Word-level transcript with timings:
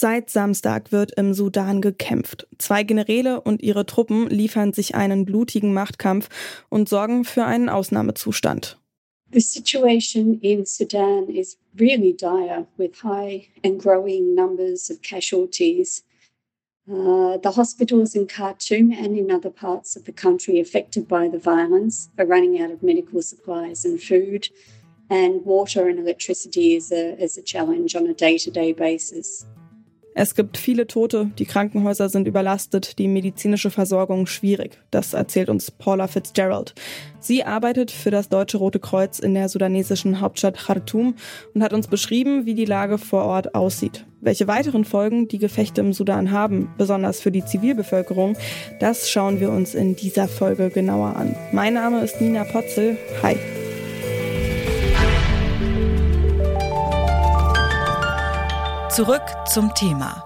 Seit 0.00 0.30
Samstag 0.30 0.92
wird 0.92 1.10
im 1.16 1.34
Sudan 1.34 1.80
gekämpft. 1.80 2.46
Zwei 2.58 2.84
Generäle 2.84 3.40
und 3.40 3.62
ihre 3.64 3.84
Truppen 3.84 4.30
liefern 4.30 4.72
sich 4.72 4.94
einen 4.94 5.24
blutigen 5.24 5.74
Machtkampf 5.74 6.28
und 6.68 6.88
sorgen 6.88 7.24
für 7.24 7.44
einen 7.44 7.68
Ausnahmezustand. 7.68 8.78
The 9.32 9.40
situation 9.40 10.38
in 10.40 10.64
Sudan 10.64 11.26
is 11.28 11.58
really 11.76 12.14
dire 12.14 12.68
with 12.76 13.02
high 13.02 13.48
and 13.64 13.82
growing 13.82 14.36
numbers 14.36 14.88
of 14.88 15.02
casualties. 15.02 16.04
Uh, 16.88 17.36
the 17.42 17.56
hospitals 17.56 18.14
in 18.14 18.28
Khartoum 18.28 18.92
and 18.92 19.18
in 19.18 19.32
other 19.32 19.50
parts 19.50 19.96
of 19.96 20.04
the 20.04 20.12
country 20.12 20.60
affected 20.60 21.08
by 21.08 21.28
the 21.28 21.40
violence 21.40 22.08
are 22.20 22.24
running 22.24 22.62
out 22.62 22.70
of 22.70 22.84
medical 22.84 23.20
supplies 23.20 23.84
and 23.84 24.00
food, 24.00 24.48
and 25.10 25.44
water 25.44 25.88
and 25.88 25.98
electricity 25.98 26.76
is 26.76 26.92
a, 26.92 27.20
is 27.20 27.36
a 27.36 27.42
challenge 27.42 27.96
on 27.96 28.06
a 28.06 28.14
day 28.14 28.38
to 28.38 28.50
day 28.52 28.72
basis. 28.72 29.44
Es 30.20 30.34
gibt 30.34 30.56
viele 30.56 30.88
Tote, 30.88 31.30
die 31.38 31.44
Krankenhäuser 31.44 32.08
sind 32.08 32.26
überlastet, 32.26 32.98
die 32.98 33.06
medizinische 33.06 33.70
Versorgung 33.70 34.26
schwierig. 34.26 34.76
Das 34.90 35.14
erzählt 35.14 35.48
uns 35.48 35.70
Paula 35.70 36.08
Fitzgerald. 36.08 36.74
Sie 37.20 37.44
arbeitet 37.44 37.92
für 37.92 38.10
das 38.10 38.28
Deutsche 38.28 38.56
Rote 38.56 38.80
Kreuz 38.80 39.20
in 39.20 39.34
der 39.34 39.48
sudanesischen 39.48 40.20
Hauptstadt 40.20 40.58
Khartoum 40.58 41.14
und 41.54 41.62
hat 41.62 41.72
uns 41.72 41.86
beschrieben, 41.86 42.46
wie 42.46 42.54
die 42.54 42.64
Lage 42.64 42.98
vor 42.98 43.26
Ort 43.26 43.54
aussieht. 43.54 44.06
Welche 44.20 44.48
weiteren 44.48 44.84
Folgen 44.84 45.28
die 45.28 45.38
Gefechte 45.38 45.82
im 45.82 45.92
Sudan 45.92 46.32
haben, 46.32 46.74
besonders 46.76 47.20
für 47.20 47.30
die 47.30 47.44
Zivilbevölkerung, 47.44 48.36
das 48.80 49.08
schauen 49.08 49.38
wir 49.38 49.50
uns 49.50 49.76
in 49.76 49.94
dieser 49.94 50.26
Folge 50.26 50.70
genauer 50.70 51.14
an. 51.14 51.36
Mein 51.52 51.74
Name 51.74 52.02
ist 52.02 52.20
Nina 52.20 52.42
Potzel. 52.42 52.96
Hi. 53.22 53.36
Zurück 58.98 59.22
zum 59.46 59.72
Thema. 59.74 60.24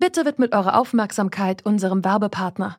Bitte 0.00 0.24
widmet 0.24 0.56
eure 0.56 0.76
Aufmerksamkeit 0.76 1.64
unserem 1.64 2.04
Werbepartner. 2.04 2.78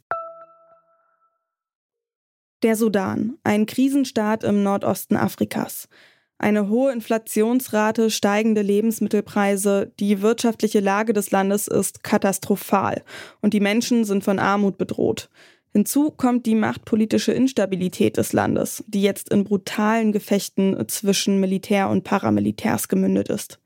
Der 2.63 2.75
Sudan, 2.75 3.39
ein 3.43 3.65
Krisenstaat 3.65 4.43
im 4.43 4.61
Nordosten 4.61 5.15
Afrikas. 5.15 5.89
Eine 6.37 6.69
hohe 6.69 6.91
Inflationsrate, 6.91 8.11
steigende 8.11 8.61
Lebensmittelpreise, 8.61 9.91
die 9.99 10.21
wirtschaftliche 10.21 10.79
Lage 10.79 11.13
des 11.13 11.31
Landes 11.31 11.67
ist 11.67 12.03
katastrophal 12.03 13.01
und 13.41 13.55
die 13.55 13.59
Menschen 13.59 14.05
sind 14.05 14.23
von 14.23 14.37
Armut 14.37 14.77
bedroht. 14.77 15.31
Hinzu 15.73 16.11
kommt 16.11 16.45
die 16.45 16.53
machtpolitische 16.53 17.31
Instabilität 17.31 18.17
des 18.17 18.31
Landes, 18.31 18.83
die 18.85 19.01
jetzt 19.01 19.29
in 19.29 19.43
brutalen 19.43 20.11
Gefechten 20.11 20.87
zwischen 20.87 21.39
Militär 21.39 21.89
und 21.89 22.03
Paramilitärs 22.03 22.89
gemündet 22.89 23.29
ist. 23.29 23.59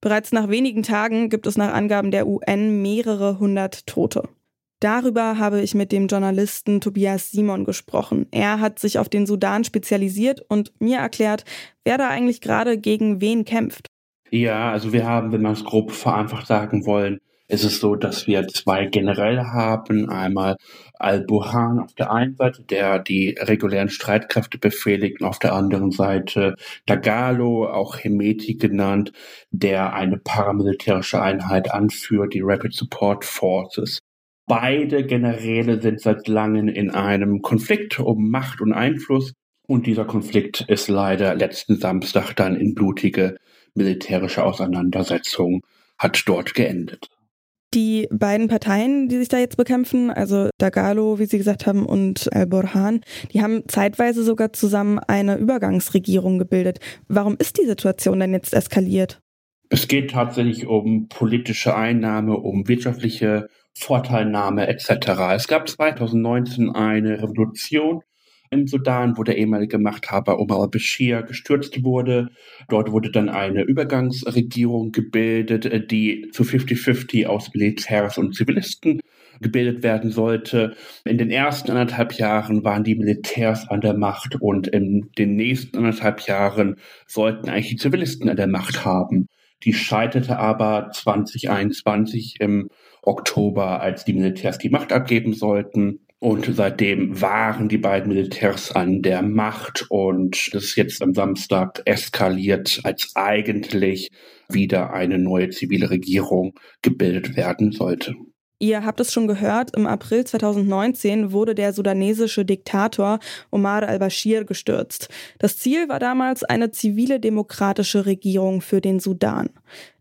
Bereits 0.00 0.32
nach 0.32 0.48
wenigen 0.48 0.82
Tagen 0.82 1.30
gibt 1.30 1.46
es 1.46 1.56
nach 1.56 1.72
Angaben 1.72 2.10
der 2.10 2.26
UN 2.26 2.82
mehrere 2.82 3.38
hundert 3.38 3.86
Tote. 3.86 4.28
Darüber 4.82 5.38
habe 5.38 5.60
ich 5.60 5.76
mit 5.76 5.92
dem 5.92 6.08
Journalisten 6.08 6.80
Tobias 6.80 7.30
Simon 7.30 7.64
gesprochen. 7.64 8.26
Er 8.32 8.58
hat 8.58 8.80
sich 8.80 8.98
auf 8.98 9.08
den 9.08 9.26
Sudan 9.26 9.62
spezialisiert 9.62 10.44
und 10.48 10.72
mir 10.80 10.98
erklärt, 10.98 11.44
wer 11.84 11.98
da 11.98 12.08
eigentlich 12.08 12.40
gerade 12.40 12.76
gegen 12.78 13.20
wen 13.20 13.44
kämpft. 13.44 13.86
Ja, 14.30 14.72
also 14.72 14.92
wir 14.92 15.06
haben, 15.06 15.30
wenn 15.30 15.42
man 15.42 15.52
es 15.52 15.62
grob 15.62 15.92
vereinfacht 15.92 16.48
sagen 16.48 16.84
wollen, 16.84 17.20
ist 17.46 17.62
es 17.62 17.78
so, 17.78 17.94
dass 17.94 18.26
wir 18.26 18.48
zwei 18.48 18.86
Generäle 18.86 19.52
haben. 19.52 20.10
Einmal 20.10 20.56
Al-Burhan 20.94 21.78
auf 21.78 21.94
der 21.94 22.10
einen 22.10 22.34
Seite, 22.34 22.64
der 22.64 22.98
die 22.98 23.36
regulären 23.38 23.88
Streitkräfte 23.88 24.58
befehligt, 24.58 25.20
und 25.20 25.28
auf 25.28 25.38
der 25.38 25.52
anderen 25.52 25.92
Seite 25.92 26.56
Dagalo, 26.86 27.68
auch 27.68 27.98
Hemeti 27.98 28.54
genannt, 28.54 29.12
der 29.52 29.92
eine 29.92 30.16
paramilitärische 30.18 31.22
Einheit 31.22 31.70
anführt, 31.70 32.34
die 32.34 32.42
Rapid 32.42 32.74
Support 32.74 33.24
Forces. 33.24 34.00
Beide 34.46 35.04
Generäle 35.06 35.80
sind 35.80 36.00
seit 36.00 36.28
langem 36.28 36.68
in 36.68 36.90
einem 36.90 37.42
Konflikt 37.42 38.00
um 38.00 38.30
Macht 38.30 38.60
und 38.60 38.72
Einfluss. 38.72 39.32
Und 39.66 39.86
dieser 39.86 40.04
Konflikt 40.04 40.64
ist 40.68 40.88
leider 40.88 41.34
letzten 41.34 41.76
Samstag 41.76 42.34
dann 42.34 42.56
in 42.56 42.74
blutige 42.74 43.36
militärische 43.74 44.44
Auseinandersetzung 44.44 45.62
hat 45.98 46.22
dort 46.26 46.54
geendet. 46.54 47.08
Die 47.74 48.06
beiden 48.10 48.48
Parteien, 48.48 49.08
die 49.08 49.16
sich 49.16 49.28
da 49.28 49.38
jetzt 49.38 49.56
bekämpfen, 49.56 50.10
also 50.10 50.50
Dagalo, 50.58 51.18
wie 51.18 51.24
Sie 51.24 51.38
gesagt 51.38 51.66
haben, 51.66 51.86
und 51.86 52.30
Al-Burhan, 52.34 53.00
die 53.32 53.40
haben 53.40 53.62
zeitweise 53.66 54.24
sogar 54.24 54.52
zusammen 54.52 54.98
eine 54.98 55.38
Übergangsregierung 55.38 56.38
gebildet. 56.38 56.80
Warum 57.08 57.36
ist 57.38 57.58
die 57.58 57.66
Situation 57.66 58.20
denn 58.20 58.34
jetzt 58.34 58.52
eskaliert? 58.52 59.20
Es 59.70 59.88
geht 59.88 60.10
tatsächlich 60.10 60.66
um 60.66 61.08
politische 61.08 61.74
Einnahme, 61.74 62.36
um 62.36 62.68
wirtschaftliche 62.68 63.48
Vorteilnahme 63.74 64.68
etc. 64.68 65.08
Es 65.34 65.48
gab 65.48 65.68
2019 65.68 66.70
eine 66.70 67.22
Revolution 67.22 68.02
im 68.52 68.66
Sudan, 68.66 69.16
wo 69.16 69.22
der 69.22 69.38
ehemalige 69.38 69.78
Machthaber 69.78 70.38
Omar 70.38 70.60
al-Bashir 70.60 71.22
gestürzt 71.22 71.82
wurde. 71.82 72.28
Dort 72.68 72.92
wurde 72.92 73.10
dann 73.10 73.30
eine 73.30 73.62
Übergangsregierung 73.62 74.92
gebildet, 74.92 75.90
die 75.90 76.28
zu 76.32 76.42
50-50 76.42 77.26
aus 77.26 77.52
Militärs 77.54 78.18
und 78.18 78.34
Zivilisten 78.34 79.00
gebildet 79.40 79.82
werden 79.82 80.10
sollte. 80.10 80.76
In 81.04 81.16
den 81.16 81.30
ersten 81.30 81.70
anderthalb 81.70 82.12
Jahren 82.12 82.62
waren 82.62 82.84
die 82.84 82.94
Militärs 82.94 83.68
an 83.68 83.80
der 83.80 83.94
Macht 83.94 84.36
und 84.40 84.68
in 84.68 85.10
den 85.18 85.34
nächsten 85.34 85.78
anderthalb 85.78 86.20
Jahren 86.20 86.76
sollten 87.06 87.48
eigentlich 87.48 87.70
die 87.70 87.76
Zivilisten 87.76 88.28
an 88.28 88.36
der 88.36 88.46
Macht 88.46 88.84
haben. 88.84 89.26
Die 89.64 89.72
scheiterte 89.72 90.38
aber 90.38 90.90
2021 90.92 92.36
im 92.40 92.68
Oktober, 93.02 93.80
als 93.80 94.04
die 94.04 94.14
Militärs 94.14 94.58
die 94.58 94.70
Macht 94.70 94.92
abgeben 94.92 95.34
sollten. 95.34 96.00
Und 96.18 96.48
seitdem 96.54 97.20
waren 97.20 97.68
die 97.68 97.78
beiden 97.78 98.08
Militärs 98.08 98.70
an 98.70 99.02
der 99.02 99.22
Macht 99.22 99.86
und 99.90 100.54
das 100.54 100.64
ist 100.64 100.76
jetzt 100.76 101.02
am 101.02 101.14
Samstag 101.14 101.82
eskaliert, 101.84 102.80
als 102.84 103.10
eigentlich 103.16 104.08
wieder 104.48 104.92
eine 104.92 105.18
neue 105.18 105.50
zivile 105.50 105.90
Regierung 105.90 106.54
gebildet 106.80 107.36
werden 107.36 107.72
sollte. 107.72 108.14
Ihr 108.62 108.84
habt 108.84 109.00
es 109.00 109.12
schon 109.12 109.26
gehört, 109.26 109.74
im 109.76 109.88
April 109.88 110.24
2019 110.24 111.32
wurde 111.32 111.56
der 111.56 111.72
sudanesische 111.72 112.44
Diktator 112.44 113.18
Omar 113.50 113.82
al-Bashir 113.82 114.44
gestürzt. 114.44 115.08
Das 115.40 115.58
Ziel 115.58 115.88
war 115.88 115.98
damals 115.98 116.44
eine 116.44 116.70
zivile 116.70 117.18
demokratische 117.18 118.06
Regierung 118.06 118.60
für 118.60 118.80
den 118.80 119.00
Sudan. 119.00 119.50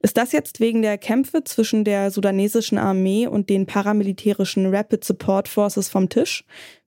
Ist 0.04 0.16
das 0.16 0.32
jetzt 0.32 0.60
wegen 0.60 0.84
der 0.84 1.00
Kämpfe 1.00 1.44
zwischen 1.44 1.84
der 1.86 2.12
sudanesischen 2.12 2.78
Armee 2.78 3.26
und 3.26 3.50
den 3.50 3.66
paramilitärischen 3.66 4.68
Rapid 4.68 5.06
Support 5.06 5.48
Forces 5.48 5.90
vom 5.90 6.08
Tisch? 6.08 6.44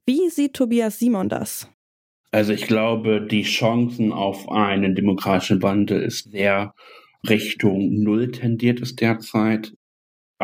Wie 0.07 0.29
sieht 0.29 0.55
Tobias 0.55 1.01
Simon 1.01 1.29
das? 1.29 1.67
Also 2.31 2.53
ich 2.53 2.69
glaube, 2.69 3.21
die 3.21 3.43
Chancen 3.43 4.13
auf 4.13 4.49
einen 4.49 4.95
demokratischen 4.95 5.61
Wandel 5.61 6.03
ist 6.03 6.31
sehr 6.31 6.73
Richtung 7.29 8.01
Null 8.05 8.31
tendiert 8.31 8.81
es 8.81 8.95
derzeit. 8.95 9.75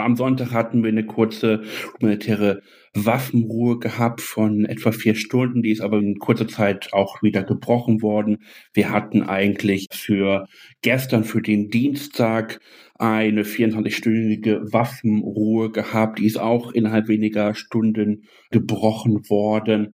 Am 0.03 0.17
Sonntag 0.17 0.53
hatten 0.53 0.83
wir 0.83 0.91
eine 0.91 1.07
kurze 1.07 1.63
humanitäre 1.99 2.63
Waffenruhe 2.95 3.79
gehabt 3.79 4.21
von 4.21 4.65
etwa 4.65 4.91
vier 4.91 5.15
Stunden. 5.15 5.63
Die 5.63 5.71
ist 5.71 5.81
aber 5.81 5.99
in 5.99 6.19
kurzer 6.19 6.49
Zeit 6.49 6.93
auch 6.93 7.23
wieder 7.23 7.45
gebrochen 7.45 8.03
worden. 8.03 8.39
Wir 8.75 8.91
hatten 8.91 9.23
eigentlich 9.23 9.87
für 9.93 10.47
gestern, 10.83 11.25
für 11.25 11.41
den 11.41 11.69
Dienstag, 11.69 12.61
eine 12.99 13.45
24-stündige 13.45 14.73
Waffenruhe 14.73 15.71
gehabt. 15.71 16.19
Die 16.19 16.27
ist 16.27 16.39
auch 16.39 16.73
innerhalb 16.73 17.09
weniger 17.09 17.55
Stunden 17.55 18.25
gebrochen 18.51 19.29
worden. 19.31 19.93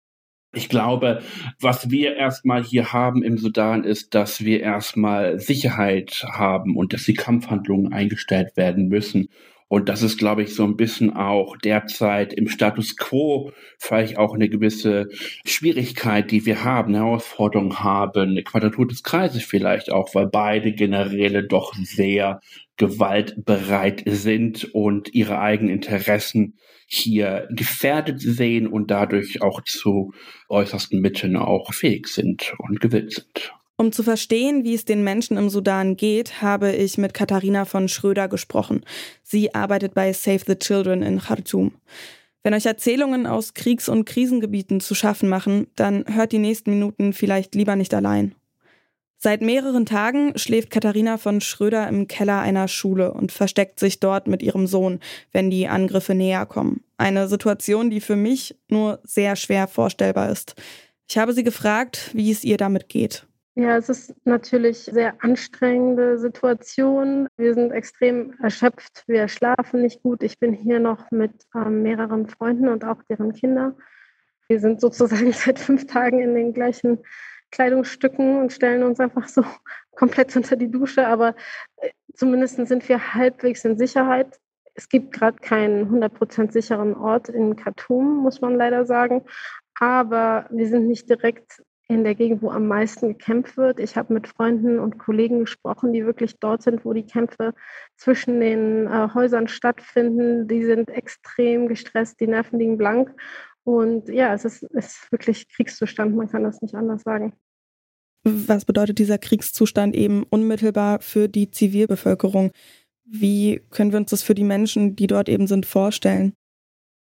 Ich 0.53 0.69
glaube, 0.69 1.21
was 1.59 1.91
wir 1.91 2.15
erstmal 2.15 2.63
hier 2.63 2.93
haben 2.93 3.23
im 3.23 3.37
Sudan 3.37 3.83
ist, 3.83 4.15
dass 4.15 4.45
wir 4.45 4.61
erstmal 4.61 5.37
Sicherheit 5.37 6.25
haben 6.31 6.77
und 6.77 6.93
dass 6.93 7.03
die 7.03 7.13
Kampfhandlungen 7.13 7.91
eingestellt 7.91 8.55
werden 8.55 8.87
müssen 8.87 9.27
Und 9.67 9.89
das 9.89 10.03
ist, 10.03 10.17
glaube 10.17 10.43
ich, 10.43 10.53
so 10.53 10.63
ein 10.63 10.77
bisschen 10.77 11.13
auch 11.13 11.57
derzeit 11.57 12.33
im 12.33 12.47
Status 12.47 12.97
quo 12.97 13.51
vielleicht 13.79 14.17
auch 14.17 14.35
eine 14.35 14.47
gewisse 14.47 15.07
Schwierigkeit, 15.45 16.29
die 16.29 16.45
wir 16.45 16.63
haben, 16.63 16.93
eine 16.93 17.03
Herausforderung 17.03 17.79
haben, 17.79 18.29
eine 18.29 18.43
Quadratur 18.43 18.87
des 18.87 19.01
Kreises 19.01 19.43
vielleicht 19.43 19.91
auch, 19.91 20.13
weil 20.13 20.27
beide 20.27 20.71
Generäle 20.71 21.43
doch 21.43 21.73
sehr 21.75 22.41
gewaltbereit 22.77 24.03
sind 24.05 24.65
und 24.73 25.13
ihre 25.13 25.39
eigenen 25.39 25.73
Interessen 25.73 26.57
hier 26.85 27.47
gefährdet 27.49 28.21
sehen 28.21 28.67
und 28.67 28.91
dadurch 28.91 29.41
auch 29.41 29.61
zu 29.63 30.13
äußersten 30.49 31.01
Mitteln 31.01 31.35
auch 31.35 31.73
fähig 31.73 32.07
sind 32.07 32.53
und 32.59 32.79
gewillt 32.79 33.13
sind. 33.13 33.53
Um 33.77 33.91
zu 33.91 34.03
verstehen, 34.03 34.63
wie 34.63 34.73
es 34.73 34.85
den 34.85 35.03
Menschen 35.03 35.35
im 35.35 35.49
Sudan 35.49 35.97
geht, 35.97 36.41
habe 36.41 36.71
ich 36.71 36.97
mit 36.97 37.13
Katharina 37.13 37.65
von 37.65 37.89
Schröder 37.89 38.29
gesprochen. 38.29 38.85
Sie 39.21 39.53
arbeitet 39.53 39.93
bei 39.93 40.13
Save 40.13 40.41
the 40.47 40.55
Children 40.55 41.03
in 41.03 41.19
Khartoum. 41.19 41.73
Wenn 42.41 42.53
euch 42.53 42.65
Erzählungen 42.65 43.27
aus 43.27 43.53
Kriegs- 43.53 43.89
und 43.89 44.05
Krisengebieten 44.05 44.79
zu 44.79 44.95
schaffen 44.95 45.27
machen, 45.27 45.67
dann 45.75 46.05
hört 46.07 46.31
die 46.31 46.39
nächsten 46.39 46.69
Minuten 46.69 47.11
vielleicht 47.11 47.53
lieber 47.55 47.75
nicht 47.75 47.93
allein. 47.93 48.35
Seit 49.17 49.41
mehreren 49.41 49.85
Tagen 49.85 50.37
schläft 50.37 50.69
Katharina 50.69 51.17
von 51.17 51.41
Schröder 51.41 51.87
im 51.87 52.07
Keller 52.07 52.39
einer 52.41 52.67
Schule 52.67 53.11
und 53.11 53.31
versteckt 53.31 53.79
sich 53.79 53.99
dort 53.99 54.27
mit 54.27 54.43
ihrem 54.43 54.67
Sohn, 54.67 54.99
wenn 55.31 55.49
die 55.49 55.67
Angriffe 55.67 56.13
näher 56.13 56.45
kommen. 56.45 56.83
Eine 56.97 57.27
Situation, 57.27 57.89
die 57.89 58.01
für 58.01 58.15
mich 58.15 58.55
nur 58.69 58.99
sehr 59.03 59.35
schwer 59.35 59.67
vorstellbar 59.67 60.29
ist. 60.29 60.55
Ich 61.09 61.17
habe 61.17 61.33
sie 61.33 61.43
gefragt, 61.43 62.11
wie 62.13 62.31
es 62.31 62.43
ihr 62.43 62.57
damit 62.57 62.87
geht. 62.87 63.25
Ja, 63.57 63.77
es 63.77 63.87
ist 63.87 64.13
natürlich 64.25 64.79
sehr 64.79 65.23
anstrengende 65.23 66.19
Situation. 66.19 67.29
Wir 67.37 67.53
sind 67.53 67.71
extrem 67.71 68.33
erschöpft. 68.41 69.05
Wir 69.07 69.29
schlafen 69.29 69.81
nicht 69.81 70.03
gut. 70.03 70.23
Ich 70.23 70.39
bin 70.39 70.51
hier 70.51 70.81
noch 70.81 71.09
mit 71.09 71.31
ähm, 71.55 71.81
mehreren 71.81 72.27
Freunden 72.27 72.67
und 72.67 72.83
auch 72.83 73.01
deren 73.09 73.31
Kinder. 73.31 73.77
Wir 74.49 74.59
sind 74.59 74.81
sozusagen 74.81 75.31
seit 75.31 75.57
fünf 75.57 75.87
Tagen 75.87 76.19
in 76.19 76.35
den 76.35 76.53
gleichen 76.53 76.99
Kleidungsstücken 77.51 78.41
und 78.41 78.51
stellen 78.51 78.83
uns 78.83 78.99
einfach 78.99 79.29
so 79.29 79.45
komplett 79.95 80.35
unter 80.35 80.57
die 80.57 80.69
Dusche. 80.69 81.07
Aber 81.07 81.33
äh, 81.77 81.91
zumindest 82.13 82.57
sind 82.67 82.89
wir 82.89 83.13
halbwegs 83.13 83.63
in 83.63 83.77
Sicherheit. 83.77 84.37
Es 84.73 84.89
gibt 84.89 85.13
gerade 85.13 85.37
keinen 85.37 85.89
100% 85.89 86.51
sicheren 86.51 86.93
Ort 86.93 87.29
in 87.29 87.55
Khartoum, 87.55 88.17
muss 88.17 88.41
man 88.41 88.55
leider 88.55 88.85
sagen. 88.85 89.23
Aber 89.79 90.45
wir 90.49 90.67
sind 90.67 90.89
nicht 90.89 91.09
direkt 91.09 91.61
in 91.87 92.03
der 92.03 92.15
Gegend, 92.15 92.41
wo 92.41 92.49
am 92.49 92.67
meisten 92.67 93.09
gekämpft 93.09 93.57
wird. 93.57 93.79
Ich 93.79 93.95
habe 93.95 94.13
mit 94.13 94.27
Freunden 94.27 94.79
und 94.79 94.97
Kollegen 94.97 95.41
gesprochen, 95.41 95.93
die 95.93 96.05
wirklich 96.05 96.37
dort 96.39 96.63
sind, 96.63 96.83
wo 96.83 96.93
die 96.93 97.05
Kämpfe 97.05 97.53
zwischen 97.95 98.39
den 98.39 98.87
äh, 98.87 99.09
Häusern 99.13 99.47
stattfinden. 99.47 100.47
Die 100.47 100.63
sind 100.63 100.89
extrem 100.89 101.67
gestresst, 101.67 102.19
die 102.19 102.27
Nerven 102.27 102.59
liegen 102.59 102.77
blank. 102.77 103.13
Und 103.63 104.09
ja, 104.09 104.33
es 104.33 104.45
ist, 104.45 104.63
es 104.73 104.97
ist 104.97 105.11
wirklich 105.11 105.47
Kriegszustand, 105.49 106.15
man 106.15 106.29
kann 106.29 106.43
das 106.43 106.61
nicht 106.61 106.75
anders 106.75 107.03
sagen. 107.03 107.33
Was 108.23 108.65
bedeutet 108.65 108.97
dieser 108.97 109.19
Kriegszustand 109.19 109.95
eben 109.95 110.23
unmittelbar 110.23 110.99
für 111.01 111.27
die 111.27 111.51
Zivilbevölkerung? 111.51 112.51
Wie 113.05 113.61
können 113.69 113.91
wir 113.91 113.99
uns 113.99 114.09
das 114.09 114.23
für 114.23 114.33
die 114.33 114.43
Menschen, 114.43 114.95
die 114.95 115.05
dort 115.05 115.29
eben 115.29 115.45
sind, 115.45 115.67
vorstellen? 115.67 116.33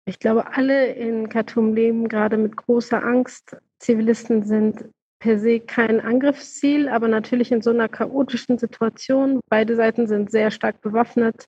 Ich 0.05 0.19
glaube, 0.19 0.53
alle 0.55 0.91
in 0.93 1.29
Khartoum 1.29 1.73
leben 1.73 2.09
gerade 2.09 2.37
mit 2.37 2.57
großer 2.57 3.03
Angst. 3.03 3.55
Zivilisten 3.79 4.43
sind 4.43 4.85
per 5.19 5.39
se 5.39 5.59
kein 5.59 6.01
Angriffsziel, 6.01 6.87
aber 6.89 7.07
natürlich 7.07 7.51
in 7.51 7.61
so 7.61 7.71
einer 7.71 7.89
chaotischen 7.89 8.57
Situation. 8.57 9.39
Beide 9.49 9.75
Seiten 9.75 10.07
sind 10.07 10.31
sehr 10.31 10.51
stark 10.51 10.81
bewaffnet 10.81 11.47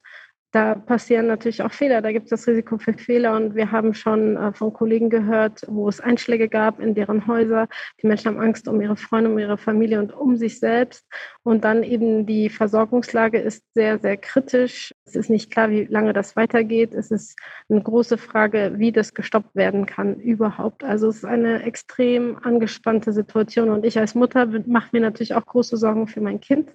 da 0.51 0.75
passieren 0.75 1.27
natürlich 1.27 1.61
auch 1.61 1.71
Fehler, 1.71 2.01
da 2.01 2.13
gibt 2.13 2.25
es 2.25 2.29
das 2.29 2.47
Risiko 2.47 2.77
für 2.77 2.93
Fehler 2.93 3.35
und 3.35 3.53
wir 3.55 3.71
haben 3.71 3.93
schon 3.93 4.37
äh, 4.37 4.53
von 4.53 4.71
Kollegen 4.71 5.09
gehört, 5.09 5.63
wo 5.67 5.89
es 5.89 5.99
Einschläge 5.99 6.47
gab 6.47 6.79
in 6.79 6.95
deren 6.95 7.27
Häuser. 7.27 7.67
Die 8.01 8.07
Menschen 8.07 8.29
haben 8.29 8.39
Angst 8.39 8.67
um 8.69 8.79
ihre 8.79 8.95
Freunde, 8.95 9.29
um 9.29 9.37
ihre 9.37 9.57
Familie 9.57 9.99
und 9.99 10.13
um 10.13 10.37
sich 10.37 10.59
selbst. 10.59 11.05
Und 11.43 11.65
dann 11.65 11.83
eben 11.83 12.25
die 12.25 12.49
Versorgungslage 12.49 13.39
ist 13.39 13.63
sehr, 13.73 13.99
sehr 13.99 14.15
kritisch. 14.15 14.95
Es 15.05 15.15
ist 15.15 15.29
nicht 15.29 15.51
klar, 15.51 15.69
wie 15.69 15.83
lange 15.83 16.13
das 16.13 16.37
weitergeht. 16.37 16.93
Es 16.93 17.11
ist 17.11 17.37
eine 17.69 17.83
große 17.83 18.17
Frage, 18.17 18.73
wie 18.77 18.93
das 18.93 19.13
gestoppt 19.13 19.53
werden 19.53 19.85
kann 19.85 20.19
überhaupt. 20.19 20.83
Also 20.83 21.09
es 21.09 21.17
ist 21.17 21.25
eine 21.25 21.63
extrem 21.63 22.37
angespannte 22.41 23.11
Situation 23.11 23.69
und 23.69 23.85
ich 23.85 23.99
als 23.99 24.15
Mutter 24.15 24.45
mache 24.65 24.89
mir 24.93 25.01
natürlich 25.01 25.33
auch 25.33 25.45
große 25.45 25.75
Sorgen 25.75 26.07
für 26.07 26.21
mein 26.21 26.39
Kind. 26.39 26.71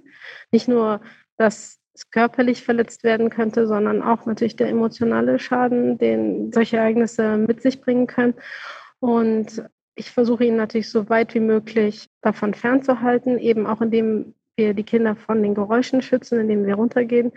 Nicht 0.50 0.68
nur, 0.68 1.00
dass 1.38 1.81
körperlich 2.10 2.64
verletzt 2.64 3.04
werden 3.04 3.30
könnte, 3.30 3.66
sondern 3.66 4.02
auch 4.02 4.26
natürlich 4.26 4.56
der 4.56 4.68
emotionale 4.68 5.38
Schaden, 5.38 5.98
den 5.98 6.52
solche 6.52 6.78
Ereignisse 6.78 7.36
mit 7.36 7.62
sich 7.62 7.80
bringen 7.80 8.06
können. 8.06 8.34
Und 9.00 9.64
ich 9.94 10.10
versuche 10.10 10.44
ihn 10.44 10.56
natürlich 10.56 10.90
so 10.90 11.08
weit 11.08 11.34
wie 11.34 11.40
möglich 11.40 12.08
davon 12.22 12.54
fernzuhalten, 12.54 13.38
eben 13.38 13.66
auch 13.66 13.80
indem 13.80 14.34
wir 14.56 14.74
die 14.74 14.84
Kinder 14.84 15.16
von 15.16 15.42
den 15.42 15.54
Geräuschen 15.54 16.02
schützen, 16.02 16.40
indem 16.40 16.66
wir 16.66 16.74
runtergehen. 16.74 17.32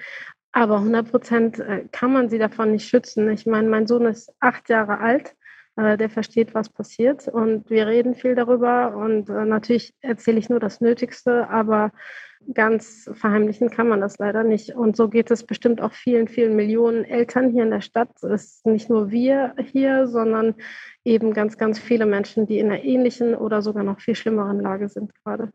Aber 0.52 0.78
100 0.78 1.12
Prozent 1.12 1.60
äh, 1.60 1.86
kann 1.92 2.14
man 2.14 2.30
sie 2.30 2.38
davon 2.38 2.72
nicht 2.72 2.88
schützen. 2.88 3.30
Ich 3.30 3.46
meine, 3.46 3.68
mein 3.68 3.88
Sohn 3.88 4.06
ist 4.06 4.34
acht 4.40 4.70
Jahre 4.70 5.00
alt, 5.00 5.36
der 5.78 6.10
versteht, 6.10 6.54
was 6.54 6.70
passiert 6.70 7.28
und 7.28 7.70
wir 7.70 7.88
reden 7.88 8.16
viel 8.16 8.36
darüber 8.36 8.96
und 8.96 9.30
äh, 9.30 9.46
natürlich 9.46 9.94
erzähle 10.02 10.40
ich 10.40 10.50
nur 10.50 10.60
das 10.60 10.80
Nötigste, 10.80 11.50
aber 11.50 11.92
ganz 12.54 13.10
verheimlichen 13.14 13.70
kann 13.70 13.88
man 13.88 14.02
das 14.02 14.18
leider 14.18 14.44
nicht. 14.44 14.76
Und 14.76 14.96
so 14.96 15.10
geht 15.10 15.32
es 15.32 15.44
bestimmt 15.44 15.82
auch 15.82 15.94
vielen, 15.94 16.28
vielen 16.28 16.56
Millionen 16.56 17.04
Eltern 17.04 17.52
hier 17.52 17.64
in 17.64 17.72
der 17.72 17.82
Stadt. 17.82 18.10
Es 18.24 18.62
sind 18.62 18.74
nicht 18.74 18.90
nur 18.90 19.10
wir 19.10 19.56
hier, 19.72 20.08
sondern 20.08 20.56
eben 21.04 21.34
ganz, 21.34 21.58
ganz 21.58 21.80
viele 21.80 22.06
Menschen, 22.06 22.46
die 22.46 22.60
in 22.60 22.68
einer 22.68 22.84
ähnlichen 22.84 23.36
oder 23.36 23.62
sogar 23.62 23.84
noch 23.84 24.00
viel 24.00 24.16
schlimmeren 24.16 24.60
Lage 24.60 24.90
sind 24.90 25.12
gerade. 25.24 25.52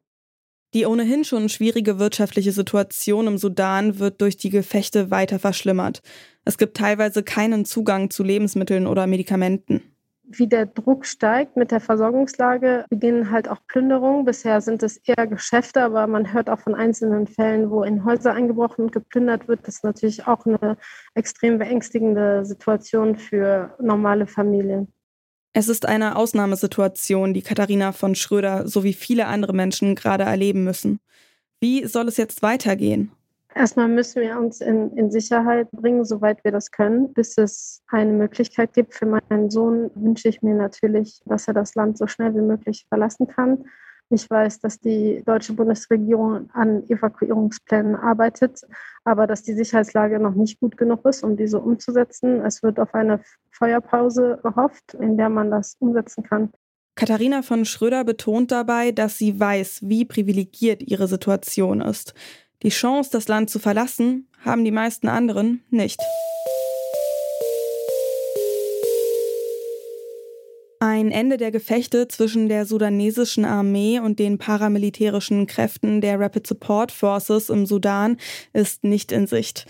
Die 0.72 0.86
ohnehin 0.86 1.24
schon 1.24 1.48
schwierige 1.48 1.98
wirtschaftliche 1.98 2.52
Situation 2.52 3.26
im 3.26 3.38
Sudan 3.38 3.98
wird 3.98 4.20
durch 4.20 4.36
die 4.36 4.50
Gefechte 4.50 5.10
weiter 5.10 5.40
verschlimmert. 5.40 6.00
Es 6.44 6.58
gibt 6.58 6.76
teilweise 6.76 7.24
keinen 7.24 7.64
Zugang 7.64 8.10
zu 8.10 8.22
Lebensmitteln 8.22 8.86
oder 8.86 9.08
Medikamenten 9.08 9.82
wie 10.32 10.46
der 10.46 10.66
Druck 10.66 11.06
steigt 11.06 11.56
mit 11.56 11.70
der 11.70 11.80
Versorgungslage, 11.80 12.84
beginnen 12.88 13.30
halt 13.30 13.48
auch 13.48 13.58
Plünderungen. 13.66 14.24
Bisher 14.24 14.60
sind 14.60 14.82
es 14.82 14.96
eher 14.98 15.26
Geschäfte, 15.26 15.82
aber 15.82 16.06
man 16.06 16.32
hört 16.32 16.48
auch 16.48 16.60
von 16.60 16.74
einzelnen 16.74 17.26
Fällen, 17.26 17.70
wo 17.70 17.82
in 17.82 18.04
Häuser 18.04 18.32
eingebrochen 18.32 18.86
und 18.86 18.92
geplündert 18.92 19.48
wird. 19.48 19.60
Das 19.66 19.76
ist 19.76 19.84
natürlich 19.84 20.26
auch 20.26 20.46
eine 20.46 20.76
extrem 21.14 21.58
beängstigende 21.58 22.44
Situation 22.44 23.16
für 23.16 23.76
normale 23.80 24.26
Familien. 24.26 24.92
Es 25.52 25.68
ist 25.68 25.86
eine 25.86 26.16
Ausnahmesituation, 26.16 27.34
die 27.34 27.42
Katharina 27.42 27.90
von 27.90 28.14
Schröder 28.14 28.68
sowie 28.68 28.92
viele 28.92 29.26
andere 29.26 29.52
Menschen 29.52 29.96
gerade 29.96 30.22
erleben 30.24 30.62
müssen. 30.62 31.00
Wie 31.60 31.86
soll 31.86 32.06
es 32.06 32.16
jetzt 32.16 32.42
weitergehen? 32.42 33.10
Erstmal 33.54 33.88
müssen 33.88 34.22
wir 34.22 34.38
uns 34.38 34.60
in, 34.60 34.96
in 34.96 35.10
Sicherheit 35.10 35.70
bringen, 35.72 36.04
soweit 36.04 36.42
wir 36.44 36.52
das 36.52 36.70
können. 36.70 37.12
Bis 37.12 37.36
es 37.36 37.82
eine 37.88 38.12
Möglichkeit 38.12 38.72
gibt 38.74 38.94
für 38.94 39.06
meinen 39.06 39.50
Sohn, 39.50 39.90
wünsche 39.94 40.28
ich 40.28 40.40
mir 40.42 40.54
natürlich, 40.54 41.20
dass 41.24 41.48
er 41.48 41.54
das 41.54 41.74
Land 41.74 41.98
so 41.98 42.06
schnell 42.06 42.34
wie 42.34 42.42
möglich 42.42 42.86
verlassen 42.88 43.26
kann. 43.26 43.64
Ich 44.12 44.28
weiß, 44.28 44.58
dass 44.58 44.80
die 44.80 45.22
deutsche 45.24 45.52
Bundesregierung 45.52 46.50
an 46.52 46.82
Evakuierungsplänen 46.88 47.94
arbeitet, 47.94 48.60
aber 49.04 49.28
dass 49.28 49.44
die 49.44 49.54
Sicherheitslage 49.54 50.18
noch 50.18 50.34
nicht 50.34 50.58
gut 50.58 50.76
genug 50.76 51.04
ist, 51.06 51.22
um 51.22 51.36
diese 51.36 51.60
umzusetzen. 51.60 52.44
Es 52.44 52.62
wird 52.62 52.80
auf 52.80 52.92
eine 52.92 53.20
Feuerpause 53.52 54.40
gehofft, 54.42 54.94
in 54.94 55.16
der 55.16 55.28
man 55.28 55.52
das 55.52 55.76
umsetzen 55.78 56.24
kann. 56.24 56.52
Katharina 56.96 57.42
von 57.42 57.64
Schröder 57.64 58.04
betont 58.04 58.50
dabei, 58.50 58.90
dass 58.90 59.16
sie 59.16 59.38
weiß, 59.38 59.88
wie 59.88 60.04
privilegiert 60.04 60.82
ihre 60.82 61.06
Situation 61.06 61.80
ist. 61.80 62.14
Die 62.62 62.68
Chance, 62.68 63.08
das 63.10 63.26
Land 63.26 63.48
zu 63.48 63.58
verlassen, 63.58 64.28
haben 64.44 64.64
die 64.66 64.70
meisten 64.70 65.08
anderen 65.08 65.64
nicht. 65.70 65.98
Ein 70.78 71.10
Ende 71.10 71.38
der 71.38 71.50
Gefechte 71.50 72.06
zwischen 72.08 72.50
der 72.50 72.66
sudanesischen 72.66 73.46
Armee 73.46 73.98
und 73.98 74.18
den 74.18 74.36
paramilitärischen 74.36 75.46
Kräften 75.46 76.02
der 76.02 76.20
Rapid 76.20 76.46
Support 76.46 76.92
Forces 76.92 77.48
im 77.48 77.64
Sudan 77.64 78.18
ist 78.52 78.84
nicht 78.84 79.10
in 79.10 79.26
Sicht. 79.26 79.66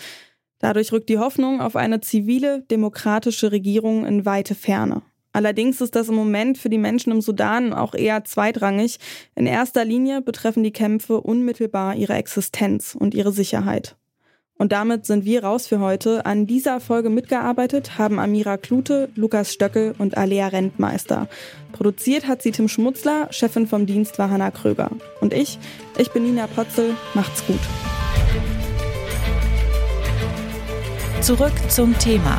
Dadurch 0.58 0.90
rückt 0.92 1.08
die 1.08 1.18
Hoffnung 1.18 1.60
auf 1.60 1.76
eine 1.76 2.00
zivile, 2.00 2.62
demokratische 2.70 3.52
Regierung 3.52 4.04
in 4.04 4.24
weite 4.24 4.56
Ferne. 4.56 5.02
Allerdings 5.32 5.80
ist 5.80 5.94
das 5.94 6.08
im 6.08 6.16
Moment 6.16 6.58
für 6.58 6.70
die 6.70 6.78
Menschen 6.78 7.12
im 7.12 7.20
Sudan 7.20 7.72
auch 7.72 7.94
eher 7.94 8.24
zweitrangig. 8.24 8.98
In 9.34 9.46
erster 9.46 9.84
Linie 9.84 10.22
betreffen 10.22 10.64
die 10.64 10.72
Kämpfe 10.72 11.20
unmittelbar 11.20 11.94
ihre 11.94 12.14
Existenz 12.14 12.96
und 12.98 13.14
ihre 13.14 13.32
Sicherheit. 13.32 13.96
Und 14.60 14.72
damit 14.72 15.06
sind 15.06 15.24
wir 15.24 15.42
raus 15.42 15.66
für 15.66 15.80
heute. 15.80 16.26
An 16.26 16.46
dieser 16.46 16.80
Folge 16.80 17.08
mitgearbeitet 17.08 17.96
haben 17.96 18.18
Amira 18.18 18.58
Klute, 18.58 19.08
Lukas 19.14 19.54
Stöckel 19.54 19.94
und 19.96 20.18
Alea 20.18 20.48
Rentmeister. 20.48 21.28
Produziert 21.72 22.26
hat 22.26 22.42
sie 22.42 22.50
Tim 22.50 22.68
Schmutzler, 22.68 23.28
Chefin 23.30 23.66
vom 23.66 23.86
Dienst 23.86 24.18
war 24.18 24.28
Hanna 24.28 24.50
Kröger. 24.50 24.90
Und 25.22 25.32
ich, 25.32 25.58
ich 25.96 26.10
bin 26.10 26.24
Nina 26.24 26.46
Potzel. 26.46 26.94
Macht's 27.14 27.42
gut. 27.46 27.60
Zurück 31.22 31.52
zum 31.70 31.96
Thema 31.98 32.38